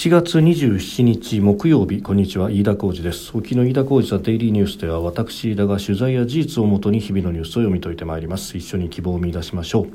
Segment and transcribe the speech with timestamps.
[0.00, 2.50] 7月27日木曜日こんにちは。
[2.50, 3.36] 飯田浩二です。
[3.36, 8.56] 沖の飯田浩二ザデイリーニュースでは私飯田が取材や事実をもとに日々のニュースを読み解いてまいります。
[8.56, 9.88] 一緒に希望を見出しましょう。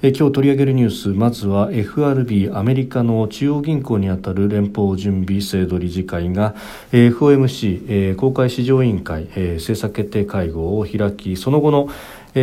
[0.00, 6.54] え今日取り上げるニュースまずは FRB アメリカの中央銀行にあたる連邦準備制度理事会が
[6.90, 11.88] FOMC 公開市場委員会政策決定会合を開きその後の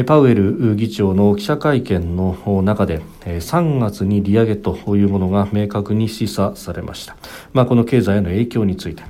[0.05, 7.15] パウエル議長の記者会見の中で3月に利上げというものが明確に示唆されました、
[7.53, 9.03] まあ、この経済への影響について。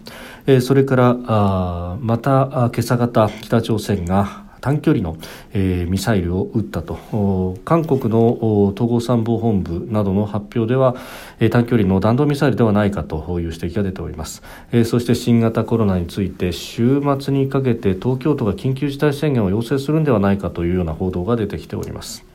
[0.62, 5.18] それからまた今朝方北朝鮮が短距離の、
[5.54, 7.58] えー、ミサイルを撃ったと。
[7.66, 10.96] 韓国の統合参謀本部などの発表では、
[11.40, 22.26] えー、短距離の弾道ミサイルではないかという指摘が出ております、えー、そして新型コロナについて週末にかけて東京都が緊急事態宣言を要請するんではないかというような報道が出てきております、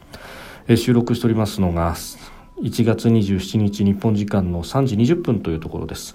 [0.69, 1.95] えー、収録しておりますのが
[2.63, 6.15] 1月27日日本時間の3時20分というところです。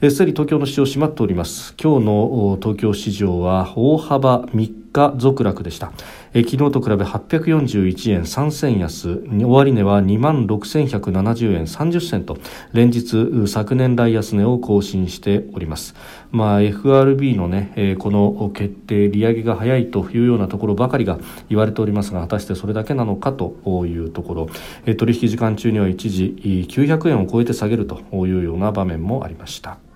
[0.00, 5.92] すでに東京の市場閉まっております今日の東京市場は大幅3日続落でした。
[6.34, 12.38] え昨日と比べ841円3銭安、終値は2万6170円30銭と、
[12.72, 15.94] 連日昨年来安値を更新しております。
[16.30, 21.18] まあ、FRB のね、えこの決定、利上げが早いというようなところばかりが
[21.48, 24.48] 言われておりますが、果たしてそれだけなのかというところ、
[24.86, 26.36] え取引時間中には一時
[26.68, 29.87] 900円を超えて下げるというような場面もありました。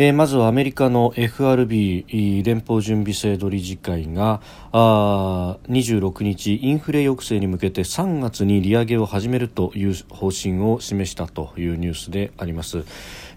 [0.00, 12.84] えー、まずはアメリカの FRB 連邦準備制度理事会があ26日インフレ抑制に向けて3月に利上げを始めるという方針を示したというニュースであります。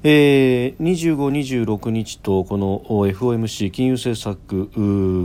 [0.03, 4.67] えー、25、26日とこの FOMC 金融政策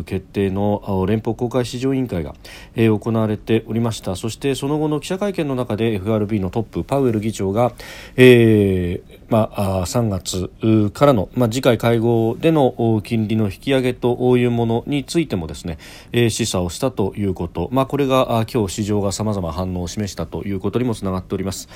[0.05, 2.35] 決定の連邦公開市場委員会が、
[2.75, 4.17] えー、行われておりました。
[4.17, 7.73] そしてその後の記者会見の中で FRB のトップパウエル議長が、
[8.17, 10.51] えーまあ、3月
[10.91, 15.79] からの、まあ、次回会合での金利の引き上げというものについてもですね、
[16.13, 21.69] えー、示唆をしたということ、まあ、これが今日市場がさまざま反応を示したということにもつながっております、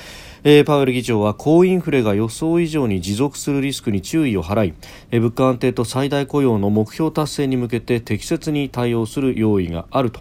[0.44, 4.74] えー、パウエル議長は高インフレが予想以上持続するリスクに注意を払い、
[5.20, 10.20] 物価安定と最大雇用の目標達成に向けて適切に対応する用意があると。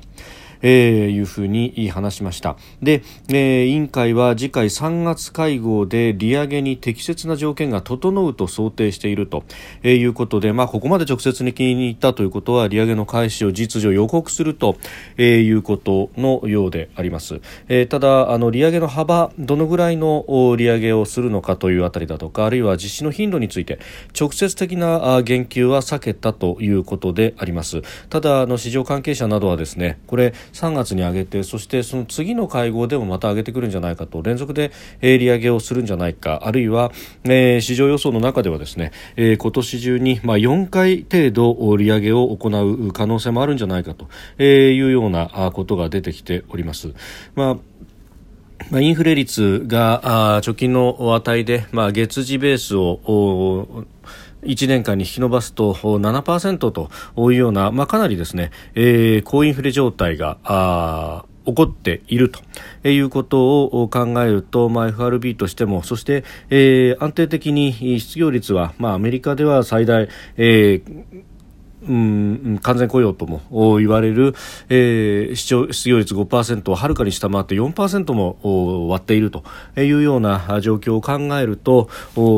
[0.61, 2.57] えー、いうふうに話しました。
[2.81, 9.43] で、えー、委員会は次回3月会合で利上げに適切な条件が整うと想定していると、
[9.83, 14.77] えー、いうことで、まあ、ここまで直接に気に入ったということは利上げの開始を実情予告すると、
[15.17, 20.25] えー、いうことのようであります、えー、ただあの利上げの幅どのぐらいの
[20.57, 23.79] 利上げをするのかというあたりだとかあるいは実施の頻度について
[24.19, 27.81] 直接的な言及は避けたということであります。
[28.09, 34.71] ただあの市場関係者などはですねこれ3月に上げてそしてその次の会合でもまた上げてくるんじゃないかと連続で、
[35.01, 36.91] え、利上げをするんじゃないかあるいは、
[37.23, 44.07] えー、市場予想の中ではですね、えー、今年中に、まあ、4回程度利上げを行う可能性もあるんじゃないかと
[44.43, 46.93] いうようなことが出てきております。
[47.35, 47.57] まあ
[48.71, 53.85] まあ、インフレ率があ直近の値で、まあ、月次ベースを
[54.43, 62.39] 1年間に引き延ばすと7%というような、まあ、かなりですね、えー、高インフレ状態が起こっていると。
[62.83, 70.07] いうことを考えると、まあ、FRB としてもそして、えー、安定的に失業率は、まあ、アメリカでは最大、
[70.37, 71.28] えー
[71.89, 73.41] うん、完全雇用とも
[73.79, 74.35] 言われる、
[74.69, 79.43] えー、失業率5%をはるかに下回って4%も割っていると
[79.75, 81.89] いうような状況を考えると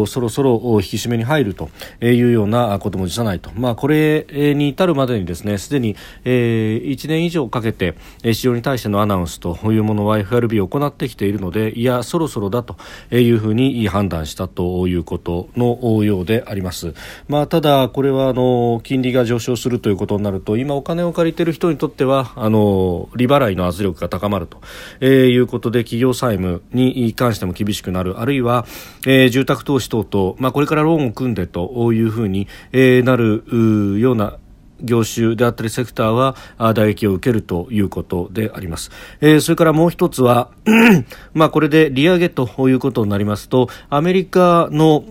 [0.08, 1.70] そろそろ引き締めに入ると
[2.02, 4.26] いうようなことも辞さないと、まあ、これ
[4.56, 12.78] に至るまでにですねすでに、えー、1年以上かけて市場に対してのアナウンスというものは FRB を行ってきているのでいやそろそろだと
[13.14, 16.94] いうふうに判断したということのようであります。
[17.28, 24.62] まあ、ただこれはあの金利が上昇するということになると今お金を借りている人にとってはあの利払いの圧力が高まると、
[25.02, 28.66] えー、いうことで企業債務に関しても厳しくなるあるいは、
[29.06, 34.38] えー、住宅投資等々、まあ、これからローンを組んでというふうに、えー、なるような
[34.84, 38.92] 業種であったりセクターは打撃を受けるということであります。
[39.22, 40.50] えー、それからもう一つは
[41.34, 45.04] まあこれで利上げということになりますとアメリカの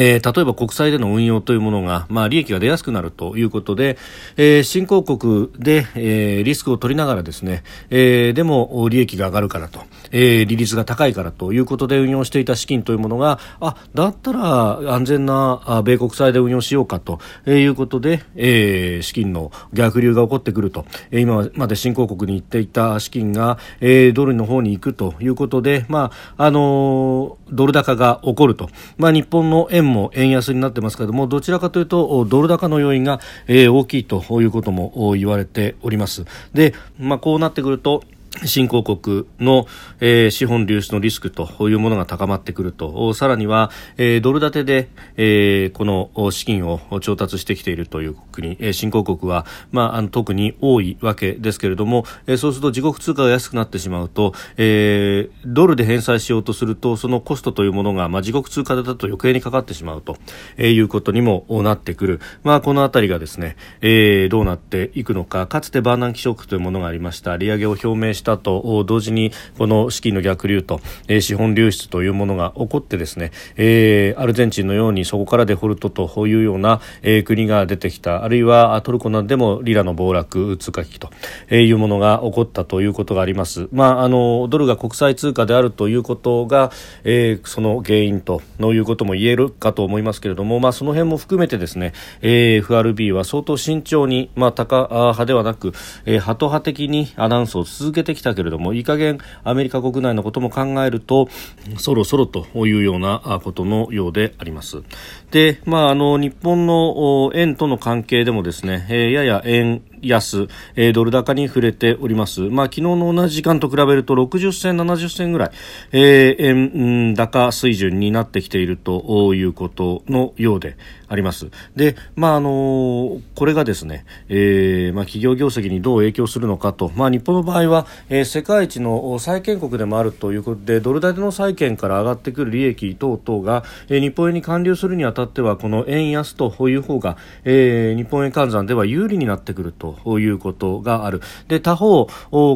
[0.00, 3.98] えー、例えば国債での運用というものが、まあ、利益が出やすくなるということで、
[4.36, 9.80] えー、新興国で、えー、リスクを取りながらですね、えー、でも利益が上がるからと、
[10.12, 36.24] えー、利率が高いからということで運用していた資金というものが、あ、だったら安全な米国債で運用しようかということで、えー、資金の逆流が起こってくると、今まで新興国に行っていた資金が、えー、ドルの方に行くということで、まあ、あのー、ドル高が起こると、まあ、日本の円も円安になってますけれどもどちらかというとドル高の要因が、えー、大きいということも言われております。
[36.54, 38.02] で、まあ、こうなってくると
[38.44, 39.66] 新興国の、
[40.00, 43.12] えー、資本流出のリスクというものが高まってくると。
[43.14, 60.16] さらには、えー、ドル建てで、えー、この資金を調達してきているという国、えー、新興国は、まあ、あの特に多いわけですけれども、えー、そうすると自国通貨が安くなってしまうと、えー、ドルで返済しようとするとそのコストというものが、まあ、自国通貨だと余計にかかってしまうと、
[60.56, 65.46] えー、いうことにもなってくる、まあ、このあたりがですね、えー、どうなっていくのか。
[65.46, 67.36] かつてバーナンキショックというものがありました。
[67.36, 81.10] 利上げを表明したと同時にこの資金の逆流と、えー、資本流出というものが起こってですね、えー、アルゼンチンのようにそこからデフォルトというような、えー、国が出てきたあるいはトルコなどでもリラの暴落通貨危機と
[81.54, 83.68] いうものが起こったということがあります。
[83.72, 86.70] まあ、あのドルが国際通貨であるということが、
[87.04, 95.72] えー、その原因ということも言えるかと思いますけれども、まあ、その辺も含めてですね、えー、FRB は相当慎重に、まあ、高派ではなく、
[96.04, 101.28] えー、ハト派的にアナウンスを続けてきたけれどもいい加減アメリカ国内のことも考えると
[101.76, 104.82] そろそろというようなことのようであります。
[105.30, 112.40] で、まあ、あの日本の円との関係でもですね、えー、やや円安、えー、ドル高に触れております。
[112.42, 115.50] まあ、昨日の同じ時間と比べると60銭、70銭ぐらい、
[115.92, 120.76] えー、円高水準になってきているということのようで
[121.08, 121.50] あります。
[121.74, 141.20] で、まあ、あのこれがですね、えー、まあ、企業業績にどう影響するのかと、まあ、日本の場合は、えー、世界一の債権国でもあるということで、ドル建ての債券から上がってくる利益等々が、えー、日本円に還流するにあたっては、この円安という方が、えー、日本円換算では有利になってくるとということがある。
[141.48, 142.06] で他方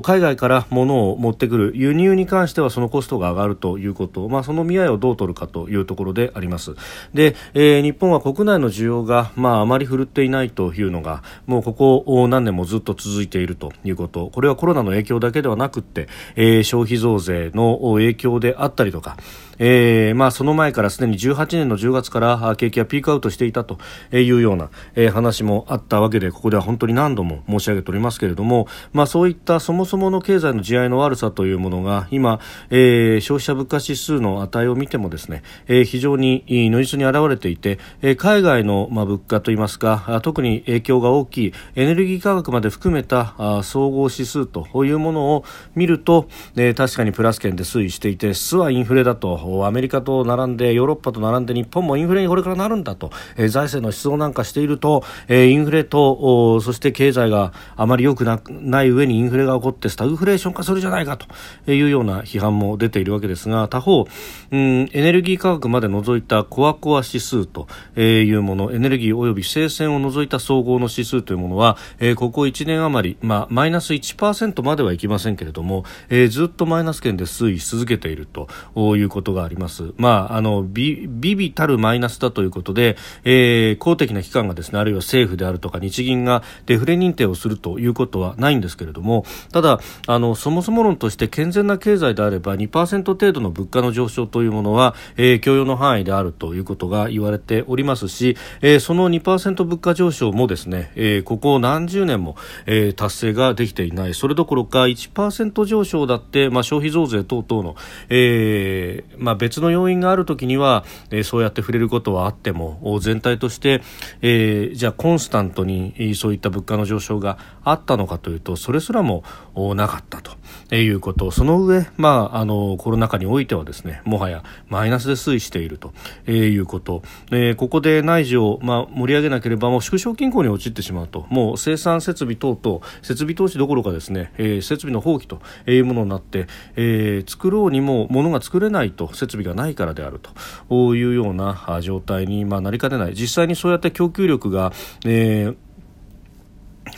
[0.03, 6.75] 海外から物を持ってくる輸入に関してはそのコストが上がるということ、まあ、その見合いをどう取るかというところであります。
[7.15, 14.31] で、えー、日本は国内の需要が、まあ、あまり振るっていないというのがもうここ何年もずっと続いているということ。
[14.31, 19.17] これはコロナの影響だけではなくて、えー、消費増税の影響であったりとか
[19.65, 23.79] えー、まあ、その前からすでに18年の10月から景気がピークアウトしていたと
[24.13, 45.45] いうような、えー、話もあったわけでここでは本当に何度も申し上げておりますけれども、まあ、そういったそもそもの経済の地合いの悪さというものが今、えー、消費者物価指数の値を見てもですね、えー、非常に如実に現れていて、え、海外の、まあ、物価といいますか特に影響が大きいエネルギー価格まで含めたあ総合指数というものを
[45.77, 46.27] 見ると、
[46.57, 61.27] え、確かにプラス圏で推移していて実はインフレだとアメリカと並んでヨーロッパと並んで日本もインフレにこれからなるんだと、えー、財政の出動なんかしていると、えー、インフレとそして経済があまり良くなない上にインフレが起こってスタグフレーション化するじゃないかと
[61.71, 64.07] いうような批判も出ているわけですが他方、
[64.51, 67.67] うん、エネルギー価格まで除いたコアコア指数と
[67.97, 78.49] いうものエネルギー及び生鮮を除いた総合の指数というものは、えー、ここ1年余り、まあ、マイナス1%まではいきませんけれども、えー、ずっとマイナス圏で推移し続けていると
[78.97, 79.93] いうことがあります。
[79.97, 107.77] まあ、あの、ビビたるマイナスだということで、えー、公的な機関がですね、あるいは政府であるとか日銀がデフレ認定をするということはないんですけれども、ただ、あの、そもそも論として健全な経済であれば2%程度の物価の上昇というものは、えー、許容の範囲であるということが言われておりますし、えー、その2%物価上昇もですね、えー、ここ何十年も、えー、達成ができていない、それどころか1%上昇だって、まあ、消費増税等々の、
[108.09, 113.83] えーまあ、別の要因があるときには、えー、そうやって触れることはあっても全体として、
[114.21, 119.25] えー、じゃあコンスタントにそういった物価の上昇があったのかというとそれすらも
[119.55, 121.31] なかったということ。
[121.31, 125.93] その上、まあ、あのコロナ禍においてはですねもはやマイナスで推移していると
[126.31, 131.27] いうこと、えー、ここで内需を、まあ、盛り上げなければもう縮小均衡に陥ってしまうと。
[131.29, 140.95] もう生産設備等々設備投資どころかですね、えー、設備の放棄というものになって、えー、作ろうにもものが作れないと設備がないからであると。
[140.97, 143.15] いうような状態に、まあ、なりかねない。
[143.15, 144.73] 実際にそうやって供給力が、
[145.05, 145.57] えー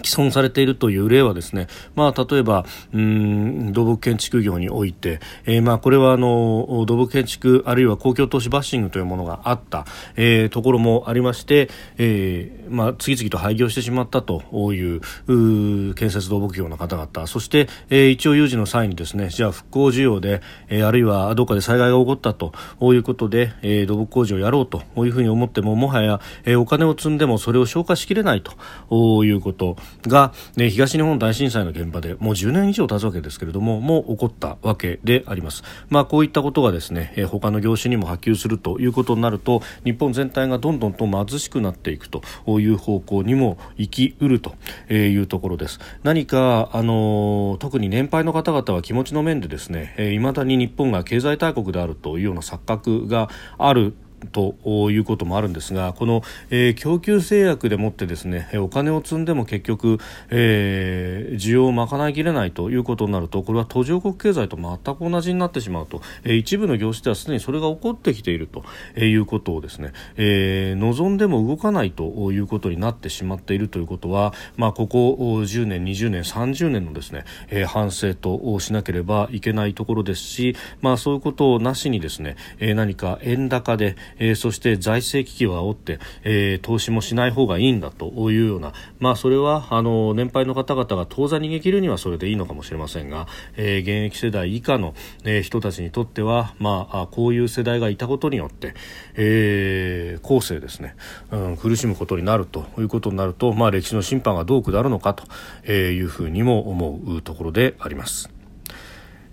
[0.02, 9.86] 既存されているという例はですね、まあ、例えばうん土木建築業において、えー、まあこれはあの土木建築あるいは公共投資バッシングというものがあった、
[10.16, 42.22] えー、ところもありまして、えーまあ、次々と廃業してしまったという建設土木業の方々そして、えー、一応有事の際にですねじゃあ復興需要で、えー、あるいはどこかで災害が起こったということで、えー、土木工事をやろうというふうに思ってももはや、えー、お金を積んでもそれを消化しきれないということが、ね、東日本大震災の現場でもう10年以上経つわけですけれどももう起こったわけであります、まあ、こういったことがですね、えー、他の業種にも波及するということになると日本全体がどんどんと貧しくなっていくと
[42.60, 44.54] いう方向にも行きうると
[44.92, 45.78] いうところです。
[46.02, 53.94] 何か、あの特に年配の方々は気持ちの面でですねいま、だに日本が経済大国であるというような錯覚がある
[54.26, 59.98] ということもあるんですがこの、えー、供給制約でもってですねお金を積んでも結局、
[60.30, 68.64] えー、需要を賄いきれないということになるとこれは途上国経済と全く同じになってしまうと、えー、一部の業種ではすでにそれが起こってきていると
[68.98, 94.94] いうことをですね、えー、望んでも動かないということになってしまっているということは、まあ、ここ10年、20年、30年のですね、えー、反省としなければいけないところですし、まあ、そういうことをなしにですね、えー、何か円高で、えー、そして財政危機を煽って、えー、投資もしない方がいいんだというような、まあ、それはあの年配の方々が当座逃げ切るにはそれでいいのかもしれませんが、えー、現役世代以下の、
[95.24, 98.74] えー、人たちにとっては、まあ、こういう世代がいたことによって、
[99.14, 100.96] えー、後世ですね、
[101.30, 108.33] うん、苦しむことになるということになると、まあ、歴史の審判がどう下るのかというふうにも思うところであります。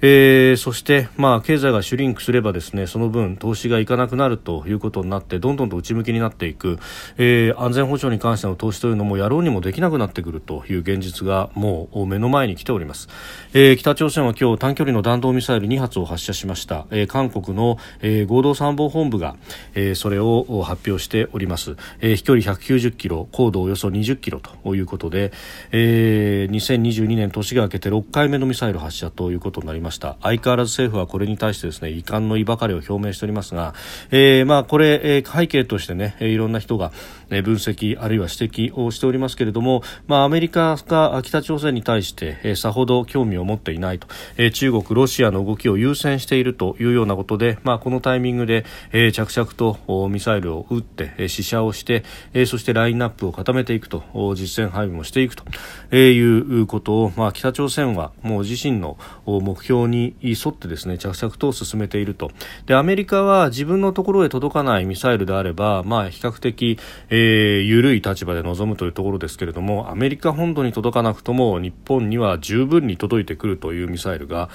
[0.01, 6.79] えー、そして、まあ、経済がシュリンクすればですねその分投資がいかなくなるということになってどんどんと内向きになっていく、
[7.17, 13.10] えー、安全保障に関しての投資というのもやろうにもできなくなってくるという現実がもう目の前に来ております、
[13.53, 19.36] えー、北朝鮮は今日短距離の弾道ミサイル2発を発射しました、えー、韓国の、えー、合同参謀本部が、
[19.75, 25.31] えー、それを発表しております、えー、飛距離190キロ高度およそ20キロということで、
[25.72, 29.91] えー、2022年年が明けて6回目のミサイル発射ということになります。
[29.92, 30.16] ました。
[30.22, 33.74] 相変わらず政府はこれに対してですね遺憾の意ばかりを表明しておりますが、
[34.10, 36.92] えー、まあこれ、えー、背景としてねいろんな人が
[37.30, 44.08] 分析あるいは指摘をしておりますけれども、まあ、アメリカが北朝鮮に対して、えー、さほど興味を持っていないと、
[44.38, 54.04] えー、中国、ロシアの動きを優先しているというようなことで、まあ、このタイミングで、えー、着々とミサイルを撃って、えー、試射をして、えー、そしてラインナップを固めていくと
[54.36, 55.46] 実戦配備もしていくと、
[55.92, 62.32] えー、いうことを、まあ、北朝鮮はもう自身の目標に沿ってですね着々と進めていると
[62.66, 74.50] でアメリカは自分のところへ届かないミサイルであれば、まあ、比較的、えー、緩い立場で臨むというところですけれどもアメリカ本土に届かなくとも日本には十分に届いてくるというミサイルが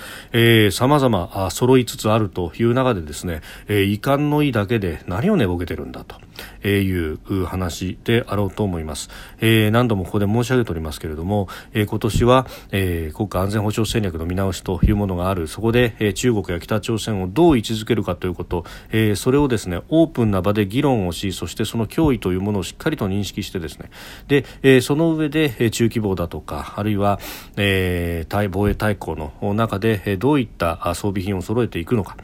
[0.70, 6.16] さまざま揃いつつあるという中でですね、えー、遺憾の意だけで何を寝ぼけてるんだと。
[6.62, 9.08] えいう話であろうと思います、
[9.40, 15.48] えー、何度もここで申し上げておりますけれども、えー、今年は、えー、国家安全保障戦略の見直しというものがある。
[15.48, 23.90] そこで、え、中国や北朝鮮をどう位置づけるかということ、え、それをですねオープンな場で議論をしそしてその脅威というものをしっかりと認識してですね。
[24.28, 27.18] で、え、その上で、え、中規模だとかあるいは、
[27.56, 32.16] えー、対防衛大綱の中で、え、どういった装備品を揃えていくのか、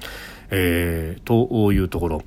[0.50, 2.22] えー、というところ。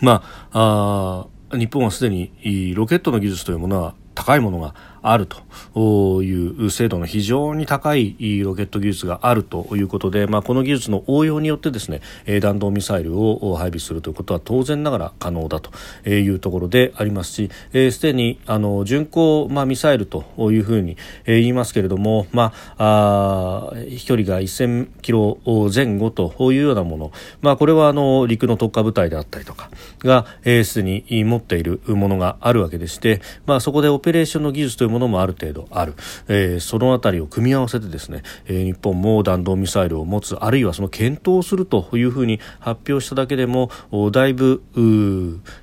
[0.00, 0.22] ま、
[0.52, 4.74] あ日本はすでにロケットの技術というものは高いものが
[5.10, 12.00] あるという精度の非常に高いロケット技術があるということで、まあ、この技術の応用によってですね
[12.40, 15.70] 弾道ミサイルを配備するということは当然ながら可能だと
[16.08, 20.96] いうところでありますしすでにあの巡航、まあ、ミサイルというふうに
[21.26, 25.38] 言いますけれども、まあ、あ飛距離が1000キロ
[25.74, 29.70] 前後というようなもの、まあ、これはあの陸の特化部隊であったりとか
[30.00, 30.26] が
[30.64, 35.94] すでに持っているものがあるわけでして、まあ、そこでオペレーションの技術というものもある程度ある、
[36.28, 43.70] えー、そのあたりを組み合わせてですね、えー、日本も弾道ミサイルを持つあるいはその検討するというふうに発表しただけでも
[44.12, 44.62] だいぶ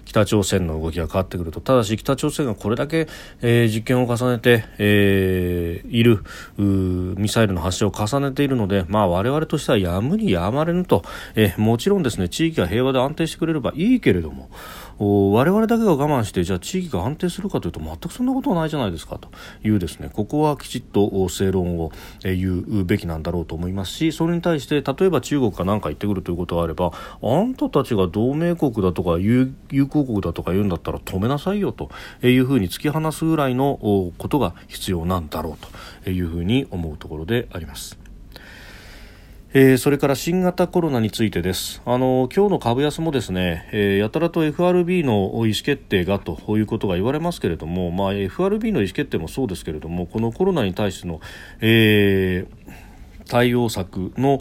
[0.06, 1.60] 北朝鮮の動きが変わってくると。
[1.60, 3.08] ただし北朝鮮がこれだけ、
[3.42, 6.24] えー、実験を重ねて、えー、いる
[6.58, 11.04] ミサイルの発射を重ねているので、まあ、我々としてはやむにやまれぬと、
[11.36, 14.50] えー、もちろんですね地域が平和で安定してくれればいいけれども
[15.00, 19.30] 我々だけが我慢してじゃあ地域が安定するかというと全くそんなことはないじゃないですかと
[19.64, 29.54] いうですねここはきちっと正論を言うべきなんだろうと思いますしそれに対して例えば中国か何か言ってくるということがあればあんたたちが同盟国だとか友
[29.90, 31.90] 好国だとか言うんだったら止めなさいよと
[32.24, 38.03] いうふうに突き放すぐらいのことが必要なんだろうというふうに思うところであります。
[39.56, 41.84] えー、それから新型コロナについてです。
[41.86, 51.22] あの今日の株安もですね、えー、やたらと FRB の意思決定がということが言われますけれども、まあ、FRB の意思決定もそうですけれども、このコロナに対しての、
[51.62, 52.83] えー
[53.34, 54.40] 対応策の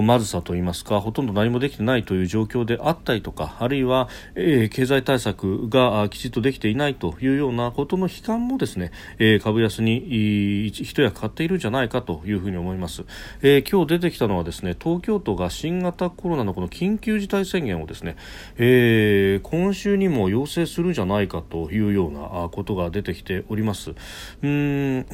[0.00, 13.06] まずさといいますかほとんど何もできてないという状況であったりとかあるいは、えー、経済対策がきちっとできていないというようなことの悲観もですね、えー、株安に一役買っているんじゃないかというふうに思います、
[13.42, 18.14] えー、今日出てきたのはですね東京都が新型コロナのこの緊急事態宣言をですね、
[18.56, 23.94] えー、今週にも要請するんじゃないかというようなことが出てきております。
[24.42, 25.06] うん。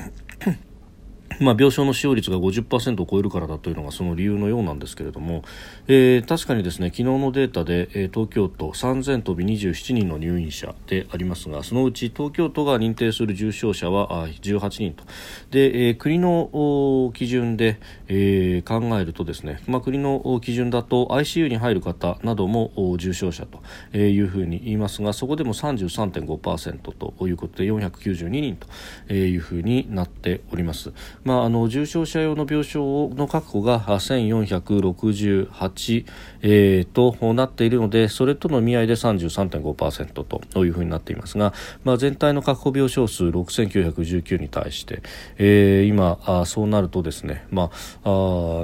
[1.40, 5.42] まあ、病床の使用率が50%を超えるからだというのがその理由のようなんですけれども、
[5.88, 15.04] えー、確かにですね昨日のデータで、えー、東京都3000飛び27人の入院者でありますがそのうち東京都が認定する重症者は18人と
[15.50, 30.92] で、えー、国の基準で、え、考えるとですね、まあ、国の基準だと ICU に入る方なども重症者というふうに言いますがそこでも33.5%ということで492人というふうになっております。
[31.24, 32.78] まあ、あの重症者用の病床
[33.14, 36.06] の確保が1468、
[36.42, 45.02] えー、となっているのでそれとの見合いで33.5%というふうになっていますが、まあ、全体の確保病床数6919に対して、
[45.38, 47.70] えー、今あそうなるとですね、ま
[48.04, 48.10] あ、あ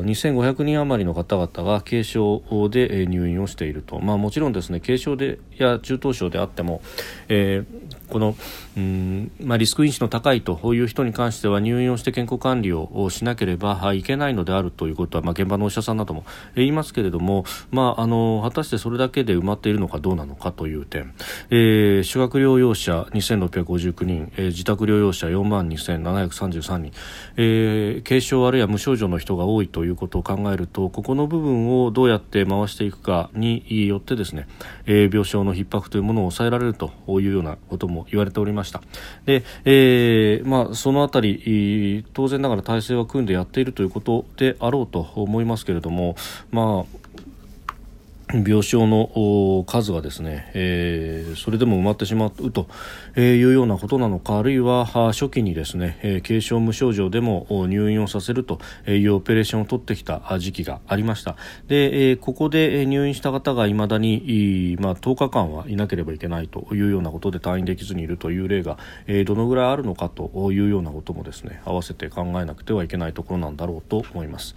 [0.03, 6.83] 2500人余りの方々が軽症で入院をしていると、まあ、もちろんですね軽症でや中等症であっても、
[7.29, 8.35] えー、この
[8.77, 16.25] うん、まあ、リスク因子の高いという人に関しては入院をして健康管理をしなければいけないのであるということは、まあ、現場のお医者さんなども
[16.55, 21.15] 言いますけれども、まあ、あの果たしてそれだけで埋まっているのかどうなのかという点、
[21.51, 26.93] えー、宿泊療養者2659人、えー、自宅療養者4万2733人、
[27.37, 34.47] えー、軽症あるいは無症状の人が多いということを考えるとここの部分をどうやって回していくかによってですね、
[34.87, 38.60] えー、病床の逼迫というものを抑えられるというようなことも言われております。
[38.61, 38.83] ました。
[39.25, 46.15] で、えーまあ、そのあたり当然ながら体制は組んでやっているということであろうと思いますけれども、
[46.51, 47.00] まあ
[48.33, 52.69] 病床の数がですね、えー、それでも埋まってしまうと
[53.17, 61.37] いうようなことなのかあるいは初期にですね、軽症無症状でも入院をさせるというオペレーションを取ってきた時期がありました。
[61.67, 68.79] で、ここで入院した方がいまだに、まあ、10日間はいなければいけないというようなことで退院できずにいるという例が、
[69.27, 74.55] どのぐらいあるのかというようなこともですね合わせて考えなくてはいけないところなんだろうと思います、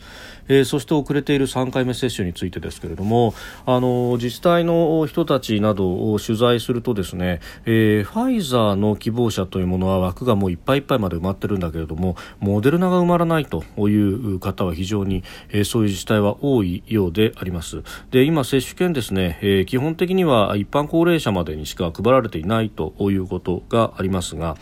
[0.48, 3.34] えー、そして遅れている3回目接種についてですけれども
[3.66, 17.84] あの自治体の人たちなどを取材するとですね、えー、ファイザーの希望者というものは枠がもういっぱいいっぱいまで埋まってるんだけれどもモデルナが埋まらないという方は非常に、えー、そういう自治体は多いようであります。
[18.12, 24.58] で今、接種券ですね、えー、基本的には一般高齢者までにしか配られていないということがありますが、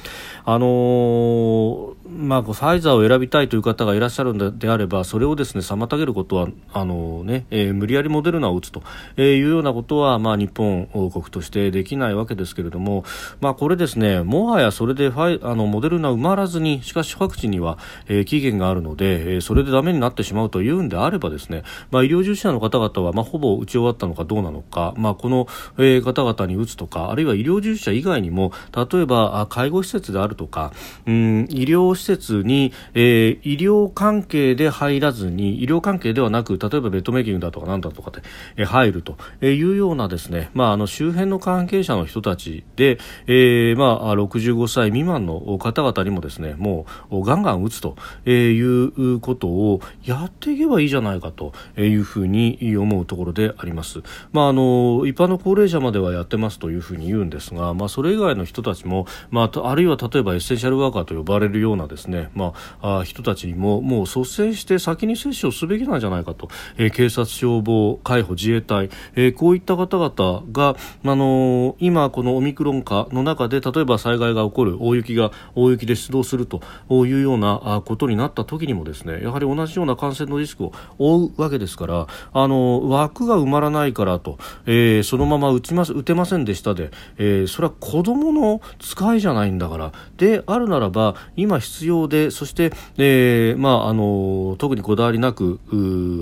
[0.45, 8.83] あのー、まあ、ファイザーを選びたいという方がいらっしゃるのであればそれをですね妨げることはあのね、えー、無理やりモデルナを打つと。
[9.17, 13.05] いうようなことは、まあ、日本王国としてできないわけですけれども、
[13.39, 25.47] まあ、これですねもはやそれでファイあのモデルナ埋まらずにしかしワクチンには、えー、期限があるので、えー、それでダメになってしまうというんであればですね、まあ、医療従事者の方々は、まあ、ほぼ打ち終わったのかどうなのか、まあ、この、
[25.77, 30.73] えー、方々に打つとかあるいは医療従事者以外にも例えば介護施設であるとか
[31.05, 38.21] うん医療施設に、えー、医療関係で入らずに医療関係ではなく例えばベッドメイキングだとかなんだとかで、
[38.57, 47.95] えー、入るというようなですね、まあ、あの周辺の関係者の人たちで、えーまあ、65歳未満の方々にもですねもうガンガン打つと
[48.29, 54.01] いうことをやっていけばいいじゃないかというふうに思うところであります。
[54.31, 76.61] まあ、あの一般の高齢者まではやってますというふうに言うんですが、まあ、それ以外の人たちも、まあ、あるいは例えばエッセンシャルワーカーと呼ばれるようなですね、まあ、あ人たちにももう率先して先に接種をすべきなんじゃないかと、えー、警察、消防、海保、自衛隊、えー、こういった方々が、あのー、今、このオミクロン化の中で例えば災害が起こる大雪が大雪で出動すると
[77.05, 89.91] いうようなことになった時にもですねやはり同じような感染のリスクを負うわけですからあの枠が埋まらないからと、えー、そのまま打ちます打てませんでしたで、えー、それは子どもの使いじゃないんだから。
[90.17, 95.59] であるならば今必要でそして、えーまあ、あの特にこだわりなく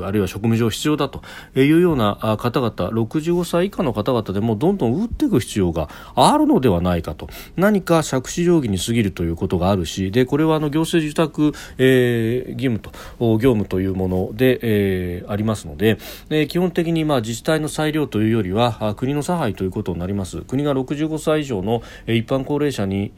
[0.05, 1.21] あるいは職務上必要だと
[1.55, 7.27] いうような方々65歳以下の方々でもどんどん打っていく必要があるのではないかと。
[7.55, 12.91] 何か杓子定規に過ぎるということがあるしでこれはあの行政受託、えー、義務と
[13.37, 15.97] 業務というもので、えー、ありますので、
[16.29, 20.41] えー、基本的にまあ自治体の裁量というよりは国の差配ということになります。
[20.41, 23.11] 国が65歳以上の一般高齢者に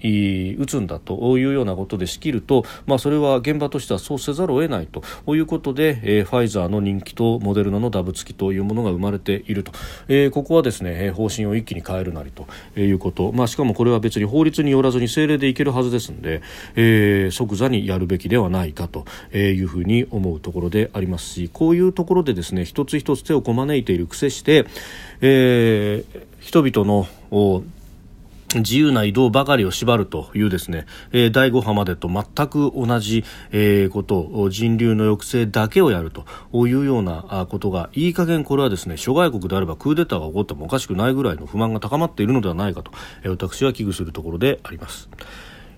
[0.59, 5.03] 打つんだというようなことで仕ると、まあ、それは現場としてはそうせざるを得ないと
[5.35, 9.71] いうことで、えー、ファイザーの人気とモデルナのダブ付きというものが生まれていると、
[10.07, 12.47] えー、ここはですね方針を一気に変えるなりと
[12.79, 16.41] いうこと、まあ、しかもこれは別に法律によらずに政令でいけるはずですので、
[16.75, 24.65] えー、即座にやるべきではないかというふうに思うところでありますしこういうところでですね一つ一つ手をこまねいている癖して、
[25.21, 27.07] えー、人々の
[28.55, 36.25] 自由な移動ばかりを縛るというですね、えー、第5波までと全く同じ、えー、ことを人流の抑制だけをやると
[36.67, 42.91] いうようなことがいい加減これはですね諸外国であればクーデターが起こってもおかしくないぐらいの不満が高まっているのではないかと、
[43.23, 45.09] えー、私は危惧するところであります。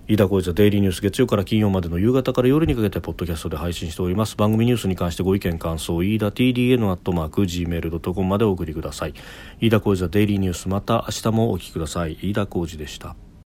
[0.06, 4.36] 飯田浩司のデイリーニュース月曜から金曜までの夕方から夜にかけてポッドキャストで配信しております。
[4.36, 9.14] 番組ニュースに関してご意見感想飯田 TDN アットマーク Gmail.com までお送りください。
[9.62, 12.18] 飯田浩司はデイリーニュースまた明日もお聞きください。
[12.22, 13.16] 飯田浩司でした。